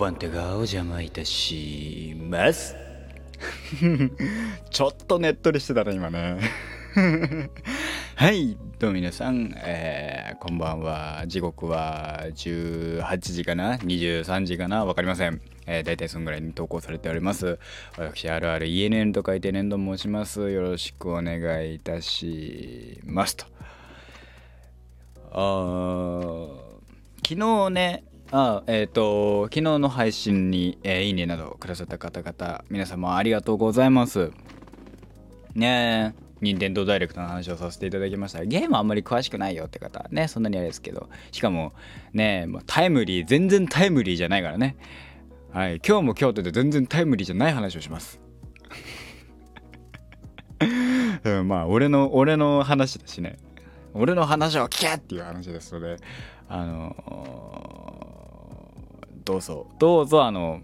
[0.00, 2.74] 番手がお邪魔いたします。
[4.70, 6.38] ちょっとねっとりしてたね今ね。
[8.16, 11.24] はいどうも皆さん、えー、こんばんは。
[11.26, 14.86] 時刻は18時かな？23時かな？
[14.86, 17.58] 分かりません、えー、大体そんぐらいに投稿されております。
[17.98, 20.50] 私 RRENN と書いて年度申します。
[20.50, 23.44] よろしくお願いいたしますと。
[25.32, 26.46] あ
[27.22, 34.30] 昨日ねあえっ、ー、と昨日の配信に、えー、いいねなどくださった方々皆様ありがとうございます。
[35.54, 38.44] ねえ任天堂ダイレクトの話をさせていただきました。
[38.44, 41.08] ゲームあんまり詳しくないよって方ねそんなにあれですけど。
[41.32, 41.72] しかも
[42.12, 44.76] ねタイムリー全然タイムリーじゃないからね。
[45.52, 48.20] はい今日も京都で全然タイムリーじゃない話をします。
[51.24, 53.38] うん、まあ俺の俺の話だしね。
[53.92, 55.96] 俺の話を聞けっていう話ですので
[56.48, 58.09] あのー、
[59.30, 59.66] どうぞ。
[59.78, 60.60] どうぞあの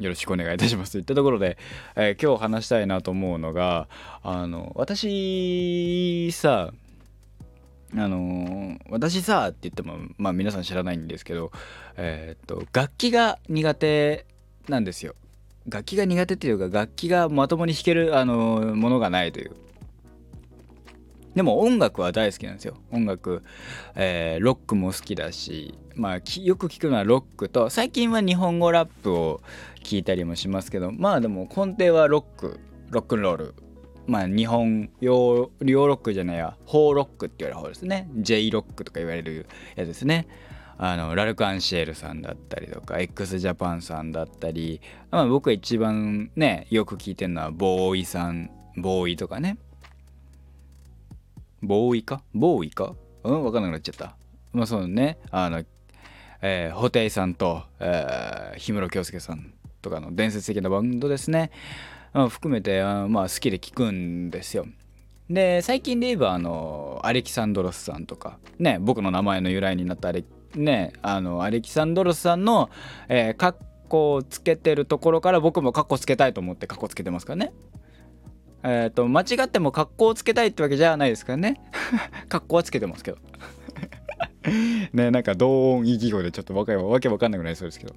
[0.00, 0.92] よろしくお願いいたします。
[0.92, 1.58] といったところで、
[1.94, 3.86] えー、今日話したいなと思うのが
[4.24, 6.72] あの私さ
[7.94, 11.52] あの私さって言ってもまあ皆さん知らないんですけど
[11.96, 14.26] えー、っと楽器が苦手
[14.68, 15.14] なんですよ。
[15.68, 19.52] 楽器が苦手っていうか楽器がまともに弾けるあのものがないという。
[21.40, 22.76] でも音楽は大好きなんですよ。
[22.92, 23.42] 音楽、
[23.94, 26.20] えー、ロックも好きだしまあよ
[26.56, 29.40] く聞くのはロックと最近は日本語ラップを
[29.82, 33.54] 聞いたりもしますけどまあでも根底はロックロックンロール。
[34.06, 38.10] まあ日本洋洋ロックじゃないやホーロックって言われる方ですね。
[38.16, 39.46] J ロックとか言われる
[39.76, 40.28] やつですね。
[40.76, 49.56] あのラルク・アンシエルさんだったりとか x ジャパンさんだったり、まあ、僕が一番ねよく聞いてるのはボーイさんボーイとかね。
[51.62, 52.22] ボーイか？
[52.34, 52.94] ボーイか？
[53.24, 54.16] うん分かんなくなっちゃった。
[54.52, 55.62] まあそうね、あの、
[56.42, 59.52] えー、布袋さんと、えー、氷室京介さん
[59.82, 61.50] とかの伝説的なバンドですね。
[62.12, 64.66] 含めてあまあ好きで聴くんですよ。
[65.28, 70.24] で最近で言えばあのアレキサンドロスさんとかね僕の名前の由来になったアレ,、
[70.56, 72.68] ね、あのアレキサンドロスさんの、
[73.08, 73.54] えー、カッ
[73.88, 77.52] コをつけてるところから僕もカッコつけたいと思ってカッコつけてますからね。
[78.62, 81.60] えっ、ー、と、間違っても格好をつけたいってわけじゃないですからね。
[82.28, 83.18] 格好はつけてますけど。
[84.92, 87.94] ね、なんか同音異義語でちょっとわけわけわかんなくなりそうですけど。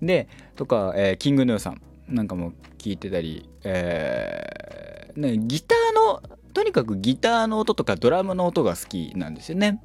[0.00, 9.82] で、とか、えー、キングヌーさんなんかも聞いてたり、えー、ね、ギターの、とにかくギターの音とかドラムの音が好きなんですよね。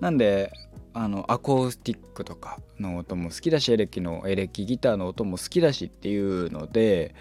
[0.00, 0.52] なんで、
[0.92, 7.14] あのアコースティックとかの音も好きだしエレキのエレキギターの音も好きだしっていうので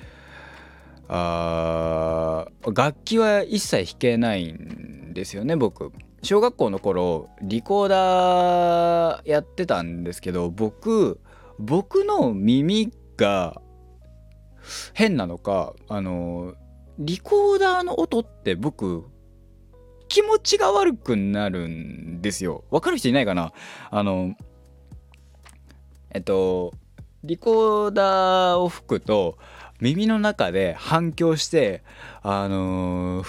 [1.12, 5.92] あ楽器は一切弾けないんですよね僕。
[6.22, 11.20] 小学校の頃リコーダーやってたんですけど僕
[11.58, 13.62] 僕の耳が
[14.94, 16.54] 変なのかあの
[17.00, 19.06] リコーダーの音って僕
[20.10, 22.66] 気持ちが悪くなるんですよ。
[22.70, 23.54] わかる人いないかな？
[23.90, 24.36] あの
[26.12, 26.74] えっと
[27.24, 29.38] リコーダーを吹くと
[29.82, 31.84] 耳の中で反響して
[32.22, 33.28] あのー、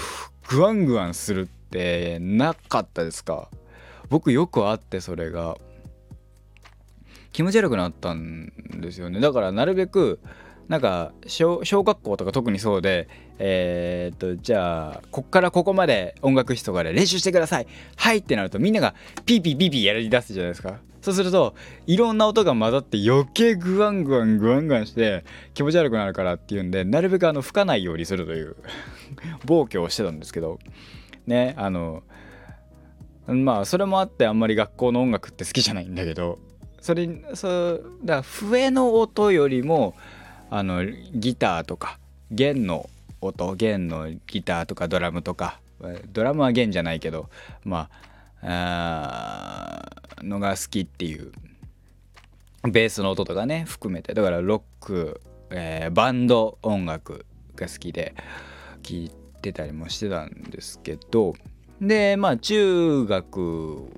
[0.48, 3.48] グワングワンするってなかったですか？
[4.08, 5.56] 僕よくあってそれが。
[7.32, 9.20] 気持ち悪くなったんですよね。
[9.20, 10.18] だからなるべく
[10.70, 13.08] なんか小学校とか特にそうで
[13.40, 17.66] えー、っとじゃあこっからここまで音楽室とかで練習してください
[17.96, 18.94] はいってなるとみんなが
[19.26, 20.78] ピーピーピーピーやりだすじゃないですか。
[21.02, 28.54] そうするといろんな音が混ざって余計グワングワングワングワンして気持ち悪くなるからっていうんでなるべくあの吹かないようにするという
[29.46, 30.58] 暴挙をしてたんですけど
[31.26, 32.02] ねあの
[33.26, 36.38] まあそれもあってあんまり学校の音楽って好きじゃないんだけど
[36.82, 39.94] それそうだから笛の音よりも
[40.50, 41.98] あのギターとか
[42.30, 42.90] 弦の
[43.20, 45.60] 音弦のギターとかドラムとか
[46.12, 47.30] ドラムは弦じゃないけど
[47.64, 47.88] ま
[48.42, 49.80] あ
[50.22, 51.32] のが好きっていう
[52.64, 54.12] ベースの音とかね含めて。
[54.12, 55.20] だからロック、
[55.50, 57.24] えー、バンド音楽
[57.56, 58.14] が好きで
[58.82, 59.10] 聴い
[59.40, 61.34] てたりもしてたんですけど
[61.80, 63.88] でまあ中学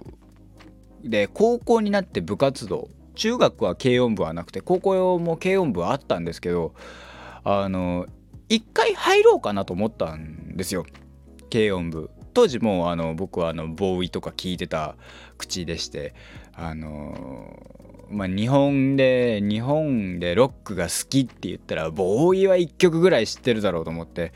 [1.03, 6.75] で高校になって部活動中学は軽音部はなくて高校も軽音部はあったんですけど
[7.45, 8.07] あの
[8.49, 10.85] 一回入ろうかなと思ったんですよ。
[11.51, 12.11] 軽音部。
[12.35, 14.97] 当時もあの僕はあのボーイとか聞いてた
[15.37, 16.15] 口でして
[16.55, 17.59] あの
[18.11, 24.33] まあ日本で日本でロックが好きって言ったらボーイは1曲ぐらい知ってるだろうと思って、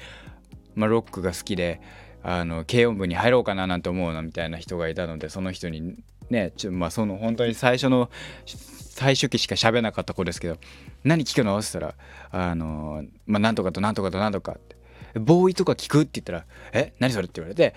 [0.74, 1.80] まあ、ロックが好きで
[2.22, 5.96] あの軽音部に入ろうかななんて思うなみたいな人がいたのでその人に
[6.30, 8.10] ねちょまあその本当に最初の
[8.46, 10.56] 最初期しか喋らなかった子ですけど
[11.04, 11.58] 何聞くの？
[11.58, 11.96] って言った
[12.36, 14.76] らあのまあなんとかとなんとかとなんとかって。
[15.18, 16.02] ボーイとか聞く？
[16.02, 16.92] って言ったらえ？
[16.98, 17.26] 何それ？
[17.26, 17.74] って言われて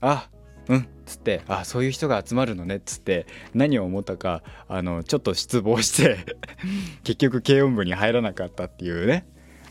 [0.00, 0.28] あ
[0.68, 0.78] うん。
[0.78, 2.76] っつってあそういう人が集まるのね？
[2.76, 6.18] っつって何を思ったかあのちょっと失望して
[7.04, 9.26] 結局軽音部に入らなかったっていうね。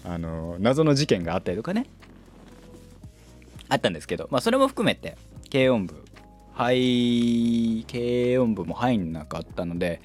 [0.05, 1.87] あの謎の事件があったりとかね。
[3.67, 5.17] あったんですけどまあそれも含めて
[5.51, 6.04] 軽音部
[6.55, 7.85] はい。
[7.91, 10.01] 軽音部も入んなかったので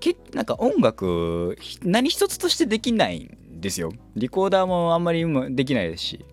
[0.00, 3.92] けなんか音楽何一つとしてできないんですよ。
[4.16, 6.24] リコーダーもあんまりできないですし。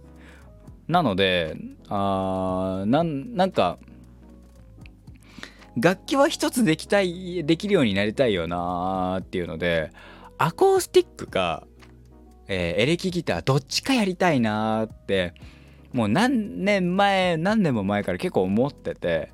[0.88, 1.58] なので
[1.90, 3.78] あーなんなんか
[5.78, 9.92] 楽器は一つできたいできるようになりたいよなーっていうので
[10.38, 11.68] アコースティックか、
[12.48, 15.34] えー、エレキギターどっちかやりたいなーって
[15.92, 19.32] もう何年前何年も前から結構思ってて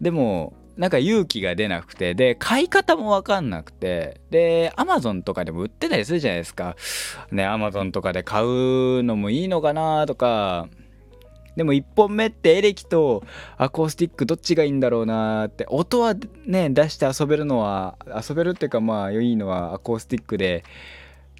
[0.00, 6.76] でもなんか勇気が出なくてで買い方も分かんなくてでアマゾンとかでも売ってたりするじゃないですか。
[7.30, 10.68] ねアマゾンとかで買うのもいいのかなとか。
[11.56, 13.22] でも1本目ってエレキと
[13.56, 15.66] アコースティックどっちがいいんだろうなって。
[15.68, 16.14] 音は
[16.46, 17.96] ね出して遊べるのは
[18.28, 20.64] 遊べるっていうかまあいいのはアコースティックで。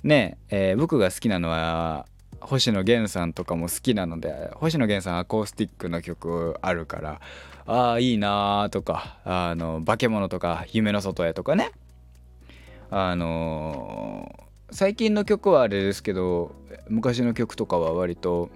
[0.05, 2.07] ね、えー、僕が好きなのは
[2.45, 7.21] 星野源さんとかも好きなので星野源さんアコースティックの曲あるから
[7.67, 11.73] ああいいなーとかあの化け物とか夢の外へとかね。
[12.91, 16.55] あのー、最近の曲はあれですけど
[16.89, 18.51] 昔の曲とかは割と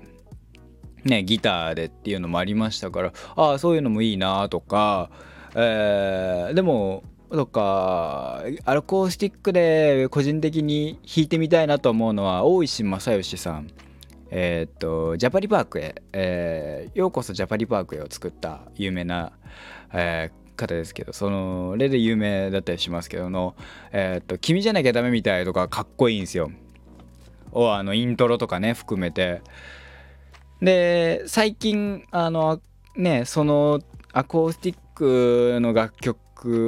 [1.05, 5.11] ねギターでっていうのもありましたからああそういうのもいいなとか、
[5.57, 13.71] えー、でもとかアコースティックで個人的に弾いてみたいなと思うのは大石正義さん
[14.31, 19.33] えー、とジャパリパークへ、えー、ようこそジャパリパークへを作った有名な、
[19.93, 23.55] えー、方ですけどその例で有名だったりしますけどの
[23.91, 26.51] 「えー、っと君じゃなきゃダメみたい」とかかっこいいんですよ。
[27.53, 29.41] おあのイントロとかね含めて。
[30.61, 32.61] で最近あの
[32.97, 33.81] ねその
[34.13, 36.19] アコースティックの楽曲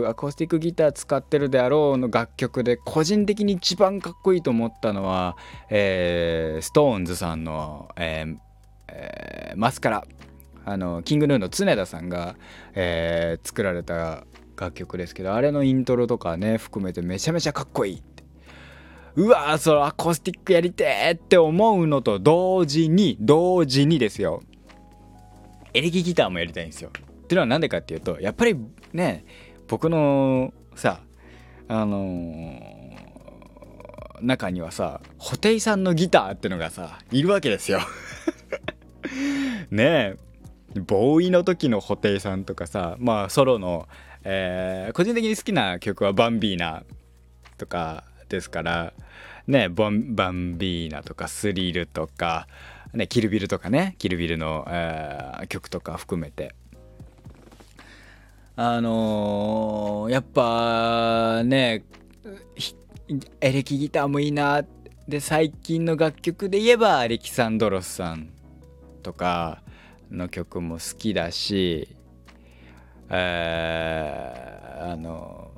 [0.09, 5.37] アコースティックギター使ってるであろうの楽曲で個人的に一番かっこいいと思ったのは、
[5.69, 8.37] えー、 SixTONES さんの、えー
[8.89, 10.05] えー、マスカラ
[10.65, 12.37] あの King Gnu の常田さんが、
[12.75, 14.25] えー、作られた
[14.57, 18.25] 楽曲ですけどあれのイントロとかね含めてめちゃめちゃかっこいいって。
[19.17, 24.43] うわーそのアコースティックやりてーって思うのと同時に同時にですよ。
[25.73, 26.91] エレキギターもやりたいんですよ。
[26.91, 28.57] っていうのは何でかっていうとやっぱり
[28.93, 29.25] ね
[29.71, 31.01] 僕のさ
[31.69, 37.79] あのー、中にはさ布袋さんのギターってのがさいるわけですよ。
[39.71, 40.17] ね
[40.75, 40.81] え。
[40.81, 43.89] ボーイの時の布袋さんとかさまあソロの、
[44.25, 46.83] えー、個人的に好きな曲は「バンビーナ」
[47.57, 48.93] とかですから
[49.47, 52.49] ねバンバンビーナとかスリルとか
[52.93, 56.57] ねキルビルとかねキルビルの、えー、曲とか含めて。
[58.57, 61.85] あのー、やっぱね
[63.41, 64.63] エレキギターもいいな
[65.09, 68.31] で最近の楽曲で言えばアレキサンドロスさん
[69.03, 69.63] とか
[70.11, 71.89] の曲も好きだし、
[73.09, 75.51] えー、あの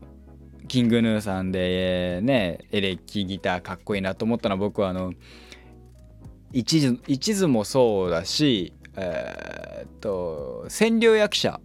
[0.69, 5.13] キングヌーさんでねエレキギターかっこいいなと思ったのは僕はあの
[6.53, 11.61] 一途一途もそうだしえー、っと占領役者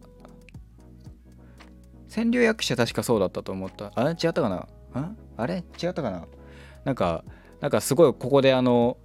[2.18, 3.92] 占領役者確かそうだったと思った。
[3.94, 4.10] あれ？
[4.12, 4.68] 違ったかな？
[4.96, 5.12] あ？
[5.38, 5.64] あれ？
[5.82, 6.26] 違ったかな？
[6.84, 7.24] なんか
[7.62, 8.98] なんかすごいここであの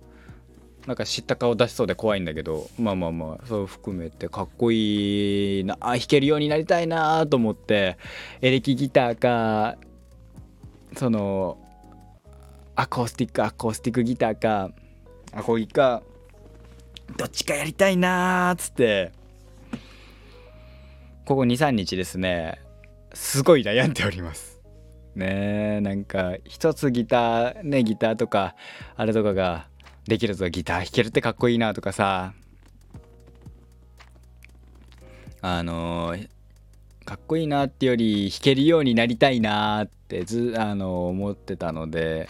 [0.87, 7.99] なんか知った顔出しそうで怖いんだけどまあまあまあそう含めてかっこいいなあ弾けるようになりたいなと思って
[8.40, 9.76] エレキギターか
[10.97, 11.59] その
[12.76, 14.71] アコースティックアコースティックギターか
[15.35, 16.02] アコギか
[17.19, 19.12] どっちかやりたいなーっつって
[21.26, 22.61] ここ23日ですね。
[23.14, 24.61] すごい悩んでおります。
[25.14, 28.54] ねえなんか一つギターねギターとか
[28.97, 29.69] あれとかが
[30.07, 32.33] できるとギター弾けるってかっこいいなとかさ。
[35.45, 36.28] あのー、
[37.04, 42.28] かっこいいなってより弾けるようになりたいなってずあのー、思ってたので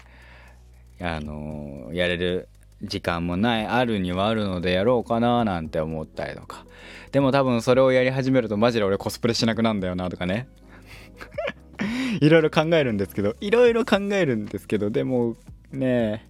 [0.99, 2.49] あのー、やれる
[2.81, 6.65] 時間もないあるにはあるのでやろうかななんて思ったりとか。
[7.11, 10.47] でも多分それをやり始めるとマジで俺コスプレしなくなんだよなとかね。
[12.21, 15.35] いろいろ考えるんですけどいろいろ考えるんですけどでも
[15.71, 16.29] ね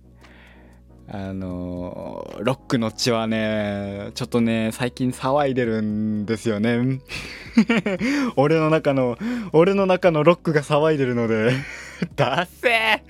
[1.06, 7.02] あの、ロックの血はねちょっとね最近騒いでるんですよね。
[8.38, 9.18] 俺の中の
[9.52, 11.52] 俺の中のロックが騒いでるので
[12.16, 13.04] ダッセ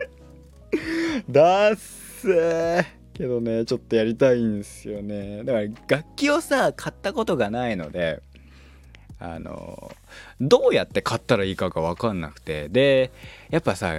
[0.72, 1.24] ー！
[1.30, 2.86] ダッセー！
[3.14, 5.44] けどねちょっとやりたいんですよね。
[5.44, 8.22] だから楽器をさ買ったことがないので
[9.24, 9.96] あの
[10.42, 12.68] どうやって買ったらいいかが分かんなくて。
[12.68, 13.12] で
[13.50, 13.94] やっぱさ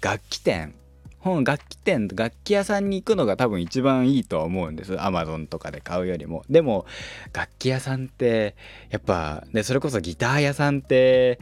[0.00, 0.74] 楽器店
[1.18, 5.00] 本楽器店楽器屋さんに行くのが多分一番いいとは思うんです。
[5.00, 6.42] アマゾンとかで買うよりも。
[6.48, 6.86] でも
[7.34, 8.56] 楽器屋さんって
[8.90, 11.38] やっぱでそれこそギター屋さんって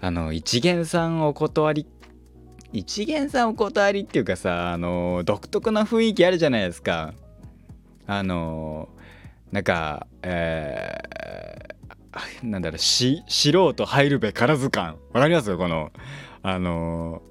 [0.00, 1.86] あの一元さんお断り
[2.72, 7.14] 一元さんお断りっていうかさあの独特な雰囲気あるじゃないですか。
[8.06, 8.88] あの
[9.52, 11.73] なんかえー、
[12.42, 14.96] なんだろうし素人入るべからず感。
[15.12, 15.56] わかります？
[15.56, 15.92] この
[16.42, 17.22] あの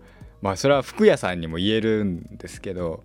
[0.42, 3.04] まあそれは服屋さんにも言えるんですけど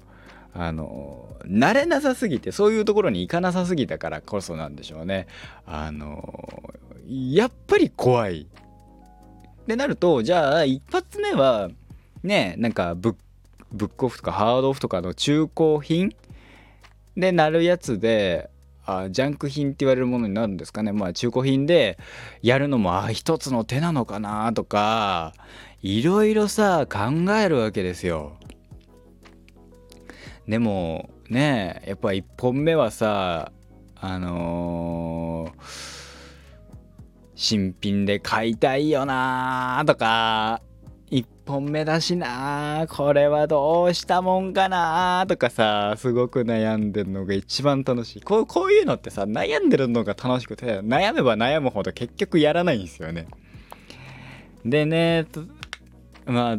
[0.55, 5.27] あの慣れなさすぎてそういうところに行かなさすぎたからこそなんでしょうね。
[5.67, 6.73] あの
[7.07, 8.43] やっぱり怖い。
[8.43, 8.47] っ
[9.67, 11.69] てなるとじゃあ一発目は
[12.23, 13.15] ねなんかブッ
[13.71, 16.15] ブックオフとかハードオフとかの中古品
[17.17, 18.49] でなるやつで
[18.91, 21.99] あジャンク品って言われるものになるんですかねまあ中古品で
[22.41, 25.35] やるのもあ一つの手なのかなとか
[25.83, 28.37] いろいろさ考えるわけですよ。
[30.49, 33.53] でもねやっぱ1本目はさ
[33.95, 35.63] あのー、
[37.35, 40.63] 新品で買いたいよなとか
[41.49, 42.87] 本目だしな。
[42.89, 45.25] これはどうしたもんかな。
[45.27, 48.23] とかさすごく悩んでるのが一番楽しい。
[48.23, 53.27] こうこういうのってさ悩んでるのが楽しくて悩めば悩むほど結局やらないんですよね。
[54.65, 55.27] でね
[56.27, 56.59] まあ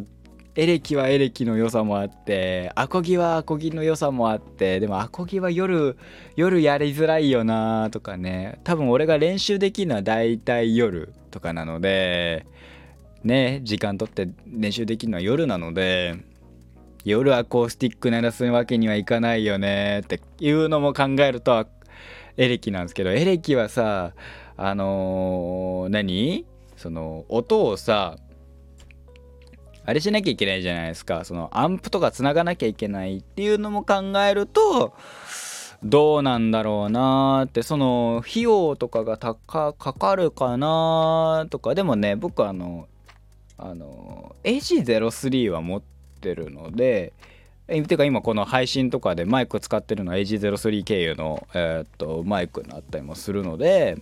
[0.56, 5.96] エレキはエレキの良さもあってアコギはアコギの良さもあってでもアコギは夜
[6.34, 8.60] 夜やりづらいよなとかね。
[8.64, 12.44] 多分俺が練習できるのは大体夜とかなので
[13.24, 16.16] ね時間とって練習できるのは夜なので
[17.04, 21.66] 夜アコースティック鳴らすわけにはいかないよねっていうのも考えると
[22.36, 24.12] エレキなんですけどエレキはさ
[24.56, 26.44] あのー、何？
[26.76, 28.16] その音をさ
[29.84, 31.24] あれしなきゃいけないじゃないですか。
[31.24, 34.94] そのアンプとかつながなきゃいけないっていうのも考えると
[35.82, 39.34] どうなんだろうなってその費用とかがか
[39.74, 41.74] かるかなとか。
[41.74, 42.86] でもね僕あの
[43.62, 45.82] あの AC03 は持っ
[46.20, 47.12] てるので
[47.68, 53.98] えてか今この配信とかでマイク使ってるのは AG03 経由の、えー、っとマイクになったりもするので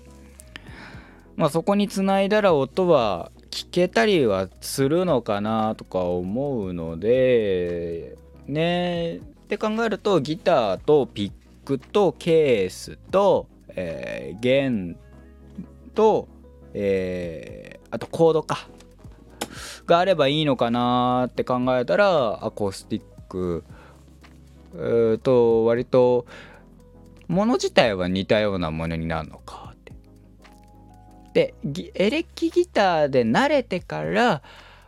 [1.36, 11.32] まあそこにつないだら音は聞けたりはするのかなとか思うのでねって考えるとギターとピッ
[11.66, 14.96] クとケースと、えー、弦
[15.94, 16.28] と、
[16.72, 18.68] えー、あとコードか。
[19.86, 23.64] があればいいのかなって考えたらアコースティック。
[24.74, 26.26] えー、と割と
[27.26, 31.54] もの自体は似たようなものになるのかって。
[31.62, 34.42] でエレキギターで慣れてから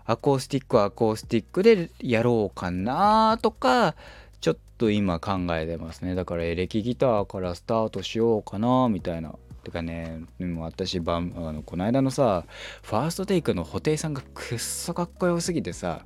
[0.05, 3.95] アコースティックはアコースティックでやろうかなとか
[4.41, 6.15] ちょっと今考えてますね。
[6.15, 9.35] だからエレキギターからスタートしようかなみたいな。
[9.63, 12.45] てかねでも私バンあのこの間のさ
[12.83, 16.05] ファーストテイクの布袋さんがくっそかっこよすぎてさ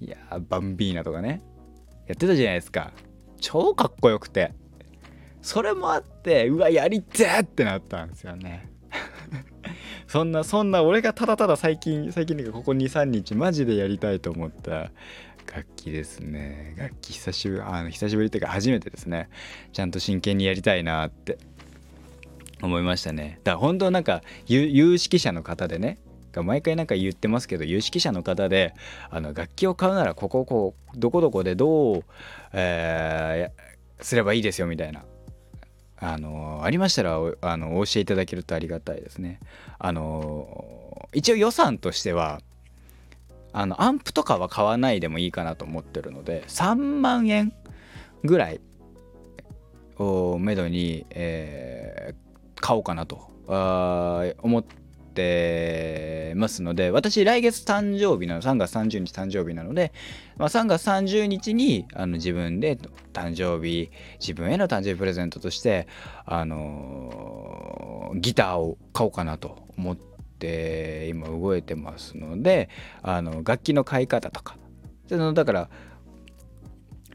[0.00, 0.16] いや
[0.48, 1.42] バンビーナとかね
[2.08, 2.90] やってたじゃないですか。
[3.38, 4.54] 超かっこよくて。
[5.42, 8.70] それもあってうわやりてーってなったんですよね。
[10.08, 14.90] そんなそんな俺がただただ最近最近かここ23日マジでやりたいと思った
[15.54, 16.74] 楽器ですね。
[16.78, 19.28] 楽器久しぶりあの久しぶりっていうか初めてですね。
[19.72, 21.38] ちゃんと真剣にやりたいなって。
[22.62, 23.40] 思いましたね。
[23.44, 25.98] だから本当なんか有識者の方でね
[26.42, 28.74] 毎回なんか言ってますけど有識者の方で
[29.10, 32.04] あの楽器を買うならこここうどこどこでどう、
[32.52, 35.04] えー、すればいいですよみたいな
[36.00, 39.40] あのありましたらあのお教えいただけるとありがたいですね。
[39.78, 42.40] あの一応予算としては
[43.52, 47.52] あのアンプとかは買わないでもいいかなと思ってるので3万円
[48.22, 48.60] ぐらい
[49.96, 52.27] をめどに、えー、
[52.60, 53.30] 買おうかなと
[54.42, 59.92] 思ってますので私来月誕生日なの3月30日誕生日なので、
[60.36, 62.78] まあ、3月30日にあの自分で
[63.12, 65.88] 誕生日自分への誕生日プレゼントとして
[66.24, 72.68] あのギターを買おうかなと思って今動いてますので
[73.02, 74.56] あの楽器の買い方とか。
[75.16, 75.70] のだから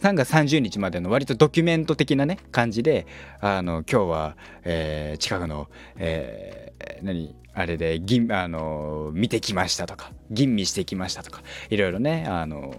[0.03, 3.07] 3月30日までの割とドキュメント的なね感じで
[3.39, 12.75] あの今日は、えー、近くの、えー、何あれで銀あの見てきましたとか吟味してきましたとかいろいろねあの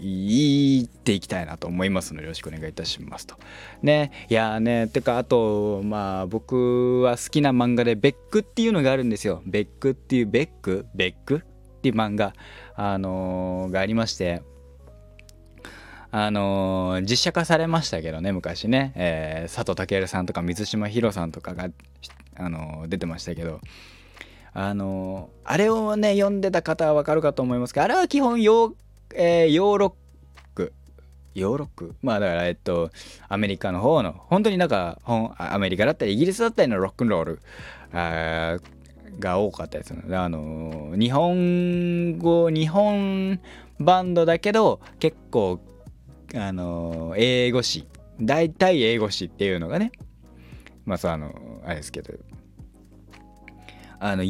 [0.00, 3.36] 言っていきたいなと思いますのでよろしくお願いいたしますと。
[3.82, 9.42] ねいやねてかあとまあ僕は好きな漫画で「ベック」っていうのがあるんですよ。
[9.46, 11.42] ベックっていうベックベック
[11.78, 12.34] っていう漫画
[12.74, 14.42] あのー、がありまして
[16.10, 21.68] あのー、実写化されましたけどね昔ね、えー、佐藤健さんとか水島ヒロさんとかが、
[22.36, 23.60] あのー、出てましたけど。
[24.54, 28.74] あのあれをね読んでた方はわかるかと思いますけどあれは基本ヨー,、
[29.14, 29.92] えー、ヨーロッ
[30.54, 30.72] ク。
[31.34, 31.94] ヨーロック？
[32.02, 32.90] まあだからえっと
[33.28, 34.98] アメリカの方の本当になんか
[35.36, 37.40] アメリカだったりイギリスだったりのロックンロール。
[37.92, 38.56] あ
[39.20, 43.40] が多かったですねあの日本語日本
[43.78, 45.60] バンドだけど結構
[46.34, 47.86] あの英語詞。
[48.20, 49.92] 大体英語詞っていうのがね
[50.84, 51.32] まあそうあの
[51.64, 52.14] あれですけど。
[54.00, 54.22] あの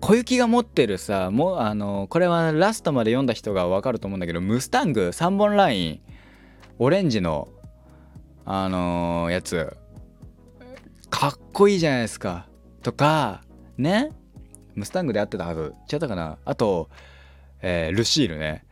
[0.00, 6.00] 小雪が持ってるさもうあのこれはラストまで読んだ人が分かると思うんだけどムスタング3本ライン
[6.78, 7.48] オレンジの
[8.52, 9.76] あの、やつ。
[11.08, 12.48] かっこいいじゃないですか。
[12.82, 13.42] とか
[13.78, 14.10] ね。
[14.74, 15.72] ムスタングで合ってたはず。
[15.92, 16.38] 違ったかな。
[16.44, 16.90] あと、
[17.62, 18.64] えー、ルシールね。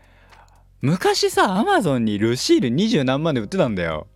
[0.80, 4.06] 昔さアマゾンにルシール二十何万で売ってたんだよ。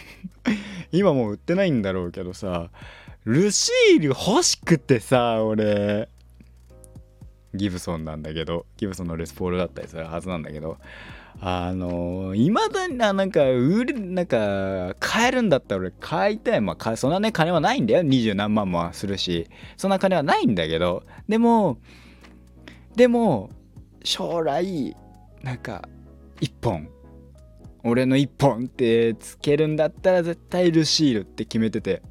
[0.92, 2.70] 今もう売ってないんだろうけどさ
[3.24, 6.08] ルシール欲しくてさ俺。
[7.52, 10.78] ギブソンなんだけどギブソンのレスポールだったりするはずなんだけど。
[11.42, 16.60] あのい、まだになんか売るなんか買えるんだったら俺買いたい。
[16.60, 18.02] まあそんなね金はないんだよ。
[18.02, 19.48] 二十何万もするし。
[19.78, 21.04] そんな金はないんだけど。
[21.28, 21.78] でも
[22.94, 23.48] でも
[24.04, 24.94] 将来
[25.42, 25.88] なんか
[26.40, 26.88] 一本。
[27.82, 32.02] 俺の一本ってつけるんだったら絶対ルシールって決めてて。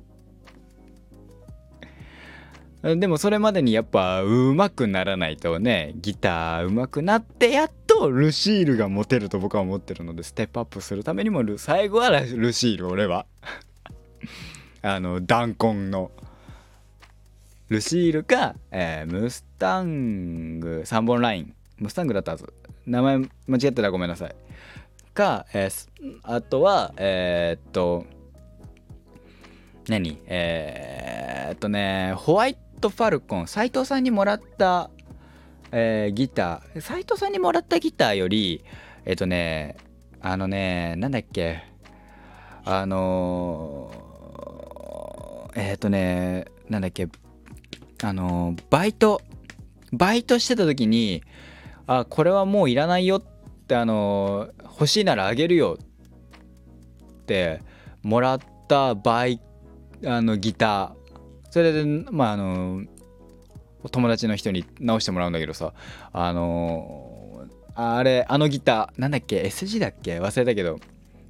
[2.82, 13.26] でもそれまでにやっぱ上手くならないとねギター上手くなってやっとルシールが持てると僕は思ってるのでステップアップするためにも最後はルシール俺は。
[14.82, 16.12] あの弾痕の。
[17.68, 21.54] ルシールか、えー、ムスタング3本ライン。
[21.80, 22.54] ムスタングだったはず。
[22.86, 24.36] 名前間違ってたらごめんなさい。
[25.14, 28.06] か、えー、あとはえー、っと
[29.88, 30.20] 何？
[30.28, 33.48] えー、っとねホワイト・ファルコン。
[33.48, 34.90] 斎藤さんにもらった、
[35.72, 36.82] えー、ギター。
[36.82, 38.64] 斎藤さんにもらったギターより
[39.06, 39.78] えっ、とね
[40.22, 41.64] あのねなんだっけ？
[42.66, 47.08] あのー、えっ、とねなんだっけ？
[48.04, 49.22] あのバイト。
[49.92, 51.24] バイトしてた時に
[51.92, 53.22] あこれはもういらないよっ
[53.68, 55.80] てあの欲しいならあげるよ
[57.22, 57.64] って
[58.04, 59.42] もらったバイ
[60.06, 61.50] あのギター。
[61.50, 62.84] それでまああの
[63.92, 65.74] 友達の人に直してもらうんだけどさ
[66.14, 70.20] あのあれあのギターなんだっけ SG だっけ？
[70.20, 70.80] 忘れたけど。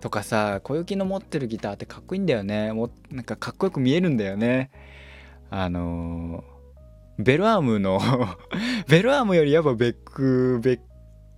[0.02, 2.74] とかさ小雪の持ってるギターってかっこいいんだよね。
[2.74, 4.72] もなんかかっこよく見えるんだよね。
[5.50, 6.43] あの
[7.19, 7.99] ベルアームの
[8.88, 10.79] ベルアームよりやっぱベックベッ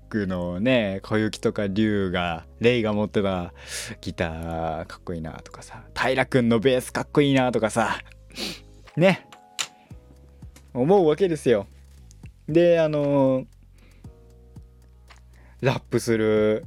[0.09, 3.51] クのね小雪とか竜がレイが持ってた
[3.99, 7.99] ギターかっこいいなとかさ平くんのベースかっこいいなとかさ
[8.95, 9.27] ね。
[10.73, 11.65] 思うわけですよ。
[12.47, 13.45] であの
[15.61, 16.65] ラップする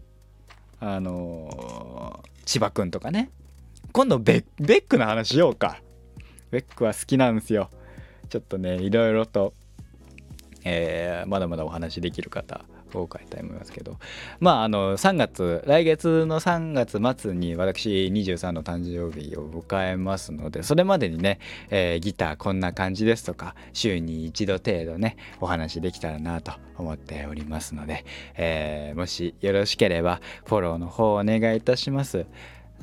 [0.81, 3.31] あの千葉くんとかね。
[3.92, 5.81] 今度ベベックの話しようか。
[6.50, 7.70] ベックは好きなんですよ。
[8.35, 9.55] ちょっとねいろいろと、
[10.64, 13.97] えー、まだまだお話できる方を書いたいと思いますけど
[14.40, 21.38] まああの3月来月の3月末に私23の誕生日を迎えますのでそれまでにね、
[21.70, 32.27] えー、ギターこんな感じですとか週に1度程度ねお話できたらなと思っておりますので、えー、もしよろしければフォローの方お願いいたします。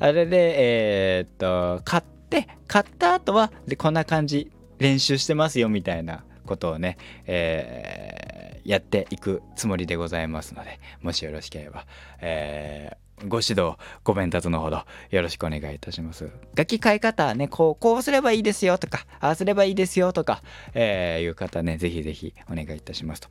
[0.00, 4.50] あれでえー、っと買って買った後はでこんな感じ
[4.82, 8.32] 練習してますよみたいなことをね、えー
[8.64, 11.86] やっていくつもりでございますのでもしよろしければ、
[12.20, 16.30] えー、ご指導ご鞭達のほどよろしくお願いいたします。
[16.54, 20.42] 楽器買い方ねこうこうすればいいですよとかああすればいいですよとか、
[20.74, 23.28] えー、いう方ねぜひぜひお願いいたしますと。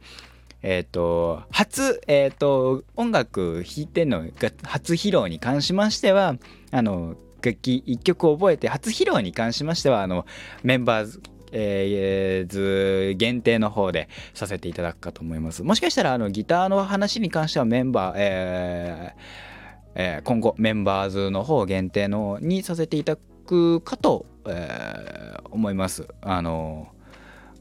[0.64, 4.24] えっ、ー、と初、えっ、ー、と音楽弾いての
[4.64, 6.36] 初披露に関しましては
[6.72, 10.28] あの楽器1曲覚えて初披露に関しましてはあの
[10.62, 15.64] メンバーズえー、図限定の方でさせていただくかと思います。
[15.64, 19.16] もしかしたらあのギターの話に関してはメンバー、え
[19.96, 26.88] えー、今後メンバーズの方限定のにさせていただくかと、えー、思いますあの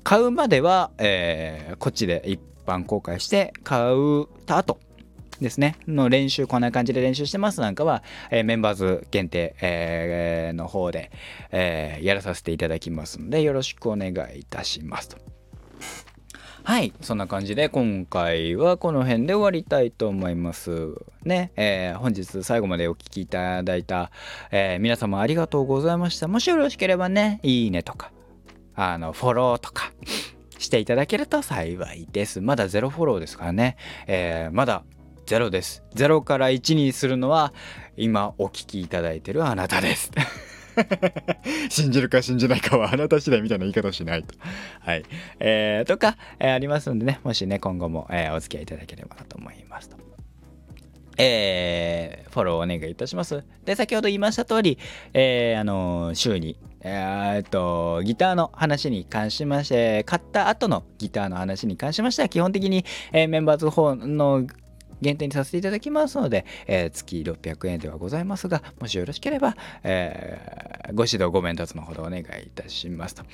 [0.05, 4.79] 買うまでは、えー、こっちで一般公開して買うた後
[5.40, 5.76] ですね。
[5.87, 11.11] の練習こんな感じで練習してますなんかは、えー、メンバーズ限定、えー、の方で、
[11.50, 15.18] えー、やらさせていただきますのでよろしくお願いいたしますと。
[16.62, 16.92] はい。
[17.00, 20.94] そんな感じで今回はこの辺で終わりたいと思います。
[21.24, 24.11] ね、えー、本日最後までお聴きいただいた、
[24.50, 26.29] えー、皆様ありがとうございました。
[26.29, 28.12] もしよろしければねいいねとか
[28.74, 29.92] あのフォローとか
[30.59, 32.40] していただけると幸いです。
[32.40, 33.76] まだゼロフォローですからね、
[34.07, 34.85] えー、まだ
[35.31, 35.85] ゼロです。
[35.95, 37.53] 0から1にするのは
[37.97, 40.11] 今お聞きいただいてるあなたです。
[41.71, 44.35] 信じるか信じないかはあなた次第みたいな言い方をしないと。
[44.81, 45.05] はい。
[45.38, 49.99] えー、とか、えー、ありますんでね、もしね、今後も、えー、お付き合いいただければなと思いますと。
[51.16, 53.45] えー、フォローお願いいたします。
[53.64, 54.79] で、先ほど言いました通り、
[55.14, 64.47] えー、あのー、週に、えー、っと、ギターの話に関しまして、買った後のギターの話に関しましては、基本的に、えー、メンバーズ方の
[65.01, 73.25] 限定にさせていただきますので、えー、月600円ではございますが、もしよろしければ、えー、ご指導ご面達のほどお願いいたしますと。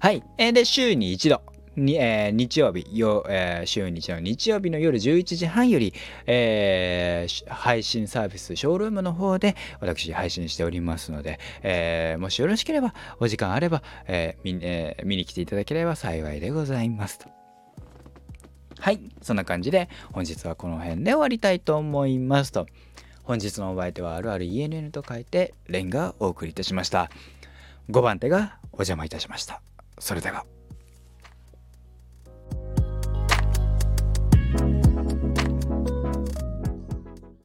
[0.00, 0.22] はい。
[0.38, 1.42] えー、で、週に一度、
[1.76, 5.92] にえー、日曜日よ、えー、週日の日曜日の夜11時半より、
[6.26, 17.43] えー、配信サービスショールームの方で私配信しておりますので、えー、もしよろしければお時間あれば、えー見えー、見に来ていただければ幸いでございますと。
[18.78, 22.66] はい、そんな感じで本日はこの辺で終わりたいと思いますと。
[23.22, 27.10] 本日のお相手はあるある ENN と書いてレンがお送りいたしました。
[27.90, 29.62] 5番手がお邪魔いたしました。
[29.98, 30.44] それでは。